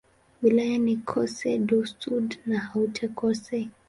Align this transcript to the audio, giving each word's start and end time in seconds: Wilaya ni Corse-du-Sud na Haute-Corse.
Wilaya 0.43 0.77
ni 0.79 0.95
Corse-du-Sud 1.07 2.29
na 2.49 2.57
Haute-Corse. 2.69 3.59